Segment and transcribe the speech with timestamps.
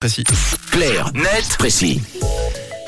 [0.00, 0.24] précis.
[0.70, 2.00] Clair, net, précis.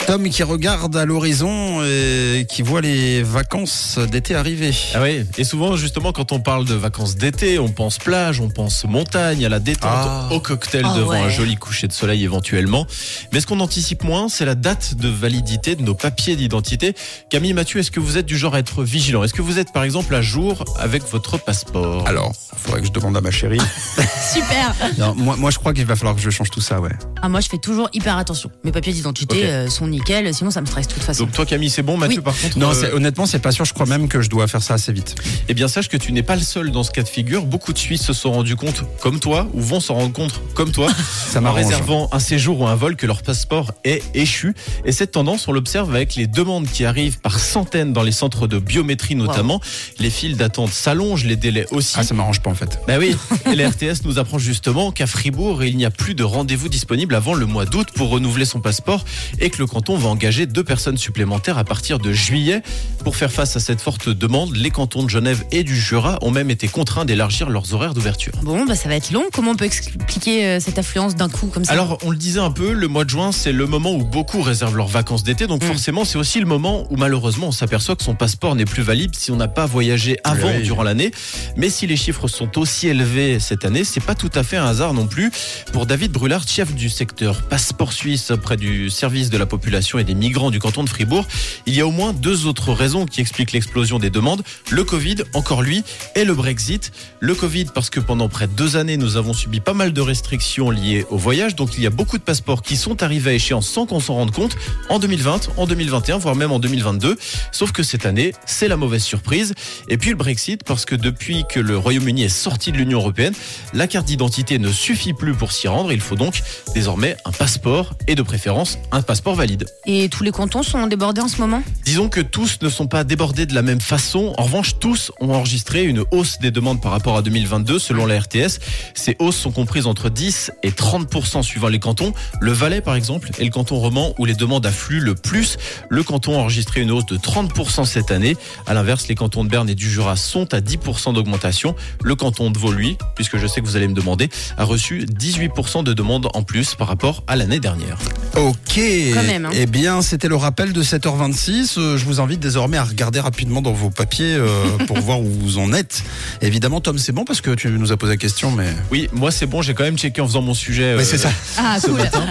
[0.07, 4.75] Tom qui regarde à l'horizon et qui voit les vacances d'été arriver.
[4.95, 8.49] Ah oui, et souvent justement quand on parle de vacances d'été, on pense plage, on
[8.51, 10.29] pense montagne, à la détente, Ah.
[10.33, 11.19] au cocktail Ah devant ouais.
[11.21, 12.87] un joli coucher de soleil éventuellement.
[13.33, 16.95] Mais ce qu'on anticipe moins, c'est la date de validité de nos papiers d'identité.
[17.31, 19.23] Camille Mathieu, est-ce que vous êtes du genre à être vigilant?
[19.23, 22.07] Est-ce que vous êtes par exemple à jour avec votre passeport?
[22.09, 23.61] Alors, faudrait que je demande à ma chérie.
[24.33, 24.75] Super.
[24.99, 26.91] Non, moi, moi, je crois qu'il va falloir que je change tout ça, ouais.
[27.23, 28.51] Ah, moi, je fais toujours hyper attention.
[28.65, 31.25] Mes papiers d'identité euh, sont nickel, sinon ça me stresse de toute façon.
[31.25, 32.25] Donc toi Camille, c'est bon Mathieu Oui.
[32.25, 33.65] par contre Non, euh, honnêtement, c'est pas sûr.
[33.65, 35.15] Je crois même que je dois faire ça assez vite.
[35.49, 37.45] Eh bien, sache que tu n'es pas le seul dans ce cas de figure.
[37.45, 40.73] Beaucoup de Suisses se sont rendus compte, comme toi, ou vont s'en rendre compte, comme
[40.73, 40.89] toi,
[41.29, 44.55] Ça en réservant un séjour ou un vol, que leur passeport est échu.
[44.85, 48.47] Et cette tendance, on l'observe avec les demandes qui arrivent par centaines dans les centres
[48.47, 49.61] de biométrie notamment.
[49.99, 51.95] Les files d'attente s'allongent, les délais aussi.
[51.99, 52.81] Ah, ça m'arrange pas en fait.
[52.87, 53.17] Bah oui,
[53.51, 57.15] et la RTS nous apprend justement qu'à Fribourg, il n'y a plus de rendez-vous disponible
[57.15, 59.05] avant le mois d'août pour renouveler son passeport
[59.41, 62.63] et que le canton va engager deux personnes supplémentaires à partir de juillet.
[63.05, 66.31] Pour faire face à cette forte demande, les cantons de Genève et du Jura ont
[66.31, 68.33] même été contraints d'élargir leurs horaires d'ouverture.
[68.43, 69.25] Bon, bah ça va être long.
[69.33, 71.73] Comment on peut expliquer euh, cette affluence d'un coup comme ça?
[71.73, 74.41] Alors, on le disait un peu, le mois de juin, c'est le moment où beaucoup
[74.41, 75.47] réservent leurs vacances d'été.
[75.47, 75.67] Donc, Mm.
[75.67, 79.15] forcément, c'est aussi le moment où, malheureusement, on s'aperçoit que son passeport n'est plus valide
[79.17, 80.63] si on n'a pas voyagé avant Oui.
[80.63, 81.11] durant l'année.
[81.57, 84.67] Mais si les chiffres sont aussi élevés cette année, c'est pas tout à fait un
[84.67, 85.33] hasard non plus.
[85.73, 90.05] Pour David Brulard, chef du secteur passeport suisse auprès du service de la population et
[90.05, 91.27] des migrants du canton de Fribourg,
[91.65, 94.43] il y a au moins deux autres raisons qui expliquent l'explosion des demandes.
[94.71, 95.83] Le Covid, encore lui,
[96.15, 96.93] et le Brexit.
[97.21, 100.01] Le Covid, parce que pendant près de deux années, nous avons subi pas mal de
[100.01, 101.57] restrictions liées au voyage.
[101.57, 104.15] Donc, il y a beaucoup de passeports qui sont arrivés à échéance sans qu'on s'en
[104.15, 104.57] rende compte
[104.91, 107.17] en 2020, en 2021, voire même en 2022.
[107.51, 109.55] Sauf que cette année, c'est la mauvaise surprise.
[109.89, 113.35] Et puis le Brexit, parce que depuis que le Royaume-Uni est sorti de l'Union européenne,
[113.73, 115.93] la carte d'identité ne suffit plus pour s'y rendre.
[115.93, 116.43] Il faut donc
[116.75, 119.62] désormais un passeport et de préférence un passeport valide.
[119.87, 121.63] Et tous les cantons sont débordés en ce moment?
[121.85, 124.35] Disons que tous ne sont pas débordés de la même façon.
[124.39, 128.21] En revanche, tous ont enregistré une hausse des demandes par rapport à 2022 selon la
[128.21, 128.61] RTS.
[128.95, 132.13] Ces hausses sont comprises entre 10 et 30 suivant les cantons.
[132.41, 135.57] Le Valais, par exemple, est le canton roman où les demandes affluent le plus.
[135.89, 138.37] Le canton a enregistré une hausse de 30% cette année.
[138.67, 141.75] À l'inverse, les cantons de Berne et du Jura sont à 10% d'augmentation.
[142.03, 145.05] Le canton de Vaud, lui, puisque je sais que vous allez me demander, a reçu
[145.05, 147.99] 18% de demandes en plus par rapport à l'année dernière.
[148.37, 148.81] Ok.
[149.15, 149.52] Quand même, hein.
[149.55, 151.79] Eh bien, c'était le rappel de 7h26.
[151.79, 154.49] Euh, Je vous invite désormais à regarder rapidement dans vos papiers euh,
[154.87, 156.03] pour voir où vous en êtes.
[156.41, 158.69] Évidemment, Tom, c'est bon parce que tu nous as posé la question, mais.
[158.91, 160.95] Oui, moi c'est bon, j'ai quand même checké en faisant mon sujet.
[160.97, 161.31] Mais euh, c'est ça.
[161.59, 161.99] Ah, ce cool.
[161.99, 162.25] matin.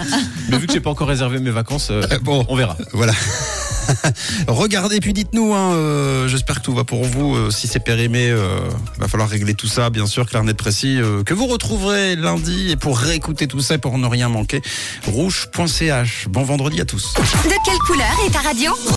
[0.48, 2.76] Mais vu que j'ai pas encore réservé mes vacances, euh, Euh, bon, on verra.
[2.92, 3.12] voilà.
[4.48, 5.54] Regardez, puis dites-nous.
[5.54, 7.34] Hein, euh, J'espère que tout va pour vous.
[7.34, 8.60] Euh, si c'est périmé, euh,
[8.98, 10.26] va falloir régler tout ça, bien sûr.
[10.26, 11.00] Clair, net, précis.
[11.26, 14.62] que vous retrouverez lundi et pour réécouter tout ça, pour ne rien manquer,
[15.06, 16.26] rouge.ch.
[16.28, 17.14] Bon vendredi à tous.
[17.14, 18.72] De quelle couleur est ta radio?